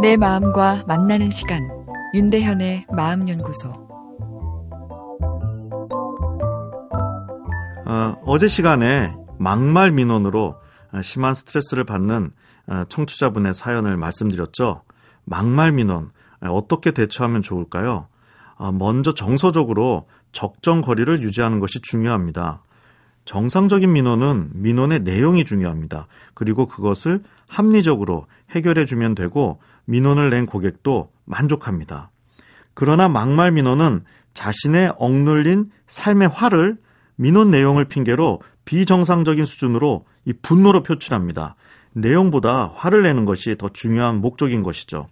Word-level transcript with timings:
내 0.00 0.16
마음과 0.18 0.84
만나는 0.86 1.30
시간 1.30 1.68
윤대현의 2.12 2.86
마음연구소 2.94 3.68
어, 7.86 8.16
어제 8.26 8.46
시간에 8.46 9.14
막말 9.38 9.92
민원으로 9.92 10.56
심한 11.02 11.34
스트레스를 11.34 11.84
받는 11.84 12.30
어, 12.68 12.84
청취자분의 12.88 13.54
사연을 13.54 13.96
말씀드렸죠. 13.96 14.82
막말 15.24 15.72
민원 15.72 16.10
어떻게 16.42 16.90
대처하면 16.90 17.42
좋을까요? 17.42 18.08
어, 18.56 18.72
먼저 18.72 19.14
정서적으로 19.14 20.08
적정 20.32 20.82
거리를 20.82 21.20
유지하는 21.22 21.58
것이 21.58 21.80
중요합니다. 21.80 22.62
정상적인 23.26 23.92
민원은 23.92 24.50
민원의 24.54 25.00
내용이 25.00 25.44
중요합니다. 25.44 26.06
그리고 26.32 26.66
그것을 26.66 27.22
합리적으로 27.48 28.26
해결해 28.50 28.86
주면 28.86 29.14
되고 29.14 29.60
민원을 29.84 30.30
낸 30.30 30.46
고객도 30.46 31.10
만족합니다. 31.24 32.10
그러나 32.72 33.08
막말 33.08 33.52
민원은 33.52 34.04
자신의 34.32 34.94
억눌린 34.98 35.70
삶의 35.88 36.28
화를 36.28 36.78
민원 37.16 37.50
내용을 37.50 37.86
핑계로 37.86 38.40
비정상적인 38.64 39.44
수준으로 39.44 40.04
이 40.24 40.32
분노로 40.32 40.82
표출합니다. 40.82 41.56
내용보다 41.94 42.72
화를 42.74 43.02
내는 43.02 43.24
것이 43.24 43.56
더 43.58 43.70
중요한 43.70 44.20
목적인 44.20 44.62
것이죠. 44.62 45.08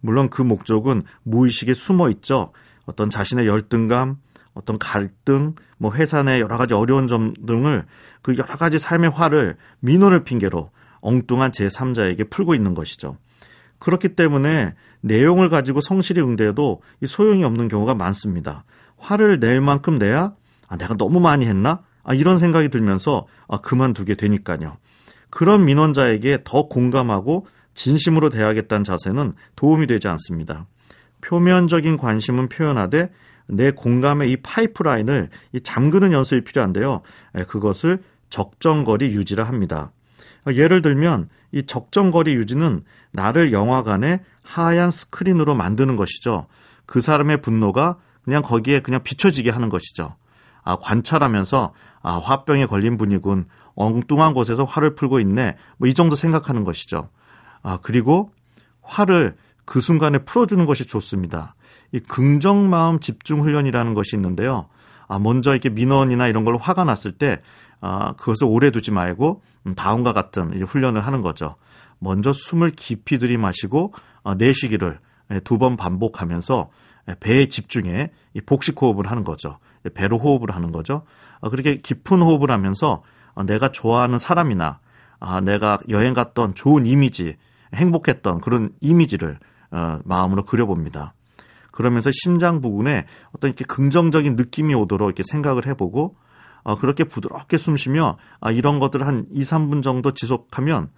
물론 0.00 0.28
그 0.28 0.42
목적은 0.42 1.02
무의식에 1.22 1.74
숨어 1.74 2.10
있죠. 2.10 2.52
어떤 2.84 3.10
자신의 3.10 3.46
열등감, 3.46 4.18
어떤 4.56 4.78
갈등, 4.78 5.54
뭐 5.76 5.92
회사 5.92 6.22
내 6.22 6.40
여러 6.40 6.56
가지 6.56 6.72
어려운 6.72 7.08
점 7.08 7.34
등을 7.46 7.84
그 8.22 8.36
여러 8.38 8.56
가지 8.56 8.78
삶의 8.78 9.10
화를 9.10 9.56
민원을 9.80 10.24
핑계로 10.24 10.70
엉뚱한 11.00 11.50
제3자에게 11.52 12.30
풀고 12.30 12.54
있는 12.54 12.72
것이죠. 12.72 13.18
그렇기 13.78 14.16
때문에 14.16 14.74
내용을 15.02 15.50
가지고 15.50 15.82
성실히 15.82 16.22
응대해도 16.22 16.80
이 17.02 17.06
소용이 17.06 17.44
없는 17.44 17.68
경우가 17.68 17.94
많습니다. 17.94 18.64
화를 18.96 19.38
낼 19.40 19.60
만큼 19.60 19.98
내야 19.98 20.32
아, 20.68 20.76
내가 20.78 20.96
너무 20.96 21.20
많이 21.20 21.46
했나? 21.46 21.82
아, 22.02 22.14
이런 22.14 22.38
생각이 22.38 22.70
들면서 22.70 23.26
아, 23.48 23.58
그만두게 23.58 24.14
되니까요. 24.14 24.78
그런 25.28 25.66
민원자에게 25.66 26.38
더 26.44 26.66
공감하고 26.66 27.46
진심으로 27.74 28.30
대하겠다는 28.30 28.84
자세는 28.84 29.34
도움이 29.54 29.86
되지 29.86 30.08
않습니다. 30.08 30.66
표면적인 31.20 31.98
관심은 31.98 32.48
표현하되 32.48 33.10
내 33.48 33.70
공감의 33.70 34.30
이 34.32 34.36
파이프라인을 34.38 35.28
이 35.52 35.60
잠그는 35.60 36.12
연습이 36.12 36.42
필요한데요. 36.44 37.02
그것을 37.48 38.02
적정거리 38.30 39.06
유지라 39.06 39.44
합니다. 39.44 39.92
예를 40.48 40.82
들면 40.82 41.28
이 41.52 41.64
적정거리 41.64 42.34
유지는 42.34 42.82
나를 43.12 43.52
영화관의 43.52 44.20
하얀 44.42 44.90
스크린으로 44.90 45.54
만드는 45.54 45.96
것이죠. 45.96 46.46
그 46.86 47.00
사람의 47.00 47.40
분노가 47.40 47.96
그냥 48.24 48.42
거기에 48.42 48.80
그냥 48.80 49.02
비춰지게 49.02 49.50
하는 49.50 49.68
것이죠. 49.68 50.16
아, 50.62 50.76
관찰하면서 50.76 51.72
아, 52.02 52.18
화병에 52.18 52.66
걸린 52.66 52.96
분이군. 52.96 53.46
엉뚱한 53.74 54.34
곳에서 54.34 54.64
화를 54.64 54.94
풀고 54.94 55.20
있네. 55.20 55.56
뭐 55.78 55.88
이 55.88 55.94
정도 55.94 56.16
생각하는 56.16 56.64
것이죠. 56.64 57.08
아, 57.62 57.78
그리고 57.82 58.30
화를 58.82 59.36
그 59.66 59.80
순간에 59.80 60.18
풀어주는 60.18 60.64
것이 60.64 60.86
좋습니다. 60.86 61.54
이 61.92 62.00
긍정 62.00 62.70
마음 62.70 62.98
집중 62.98 63.42
훈련이라는 63.42 63.92
것이 63.92 64.16
있는데요. 64.16 64.68
아, 65.08 65.18
먼저 65.18 65.50
이렇게 65.50 65.68
민원이나 65.68 66.26
이런 66.28 66.44
걸로 66.44 66.56
화가 66.56 66.84
났을 66.84 67.12
때, 67.12 67.42
아, 67.80 68.14
그것을 68.14 68.46
오래 68.46 68.70
두지 68.70 68.90
말고, 68.90 69.42
음, 69.66 69.74
다음과 69.74 70.14
같은 70.14 70.54
이제 70.54 70.64
훈련을 70.64 71.02
하는 71.02 71.20
거죠. 71.20 71.56
먼저 71.98 72.32
숨을 72.32 72.70
깊이 72.70 73.18
들이마시고, 73.18 73.92
아, 74.24 74.34
내쉬기를 74.34 74.98
예, 75.32 75.40
두번 75.40 75.76
반복하면서 75.76 76.70
예, 77.08 77.14
배에 77.18 77.46
집중해 77.46 78.10
복식 78.46 78.80
호흡을 78.80 79.10
하는 79.10 79.24
거죠. 79.24 79.58
예, 79.84 79.90
배로 79.90 80.18
호흡을 80.18 80.54
하는 80.54 80.72
거죠. 80.72 81.02
아, 81.40 81.48
그렇게 81.48 81.76
깊은 81.76 82.20
호흡을 82.20 82.50
하면서 82.50 83.02
아, 83.34 83.42
내가 83.42 83.70
좋아하는 83.70 84.18
사람이나 84.18 84.80
아, 85.18 85.40
내가 85.40 85.78
여행 85.88 86.14
갔던 86.14 86.54
좋은 86.54 86.86
이미지, 86.86 87.36
행복했던 87.74 88.40
그런 88.40 88.70
이미지를 88.80 89.38
어, 89.76 90.00
마음으로 90.04 90.46
그려봅니다. 90.46 91.12
그러면서 91.70 92.10
심장 92.10 92.62
부근에 92.62 93.04
어떤 93.32 93.50
이렇게 93.50 93.66
긍정적인 93.66 94.36
느낌이 94.36 94.74
오도록 94.74 95.08
이렇게 95.08 95.22
생각을 95.30 95.66
해보고 95.66 96.16
어, 96.62 96.78
그렇게 96.78 97.04
부드럽게 97.04 97.58
숨쉬며 97.58 98.16
아, 98.40 98.50
이런 98.50 98.78
것들을 98.78 99.06
한 99.06 99.26
2, 99.30 99.42
3분 99.42 99.82
정도 99.82 100.12
지속하면 100.12 100.88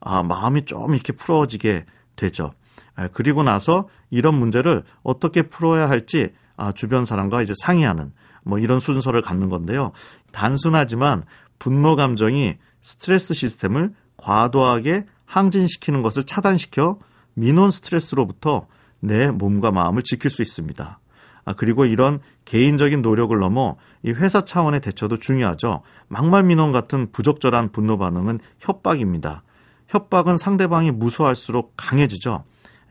아, 0.00 0.22
마음이 0.22 0.66
좀 0.66 0.92
이렇게 0.92 1.14
풀어지게 1.14 1.86
되죠. 2.16 2.52
아, 2.94 3.08
그리고 3.08 3.42
나서 3.42 3.88
이런 4.10 4.38
문제를 4.38 4.84
어떻게 5.02 5.42
풀어야 5.42 5.88
할지 5.88 6.34
아, 6.58 6.72
주변 6.72 7.06
사람과 7.06 7.40
이제 7.40 7.54
상의하는 7.62 8.12
뭐 8.44 8.58
이런 8.58 8.80
순서를 8.80 9.22
갖는 9.22 9.48
건데요. 9.48 9.92
단순하지만 10.32 11.24
분노 11.58 11.96
감정이 11.96 12.58
스트레스 12.82 13.32
시스템을 13.32 13.94
과도하게 14.18 15.06
항진시키는 15.24 16.02
것을 16.02 16.24
차단시켜 16.24 16.98
민원 17.36 17.70
스트레스로부터 17.70 18.66
내 18.98 19.30
몸과 19.30 19.70
마음을 19.70 20.02
지킬 20.02 20.30
수 20.30 20.42
있습니다. 20.42 20.98
아, 21.44 21.52
그리고 21.52 21.84
이런 21.84 22.18
개인적인 22.44 23.02
노력을 23.02 23.38
넘어 23.38 23.76
이 24.02 24.10
회사 24.10 24.44
차원의 24.44 24.80
대처도 24.80 25.18
중요하죠. 25.18 25.82
막말 26.08 26.42
민원 26.42 26.72
같은 26.72 27.12
부적절한 27.12 27.70
분노 27.70 27.98
반응은 27.98 28.40
협박입니다. 28.58 29.44
협박은 29.88 30.38
상대방이 30.38 30.90
무서워할수록 30.90 31.74
강해지죠. 31.76 32.42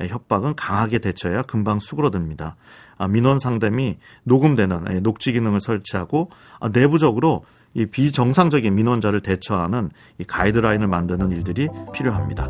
예, 0.02 0.08
협박은 0.08 0.56
강하게 0.56 1.00
대처해야 1.00 1.42
금방 1.42 1.80
수그러듭니다. 1.80 2.56
아, 2.98 3.08
민원 3.08 3.40
상담이 3.40 3.98
녹음되는 4.24 4.86
예, 4.92 5.00
녹취 5.00 5.32
기능을 5.34 5.60
설치하고 5.60 6.30
아, 6.60 6.70
내부적으로 6.70 7.44
이 7.74 7.86
비정상적인 7.86 8.74
민원자를 8.74 9.20
대처하는 9.20 9.90
이 10.18 10.24
가이드라인을 10.24 10.88
만드는 10.88 11.32
일들이 11.32 11.68
필요합니다. 11.94 12.50